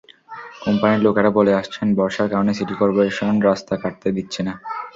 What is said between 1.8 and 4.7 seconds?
বর্ষার কারণে city corporation রাস্তা কাটতে দিচ্ছে না।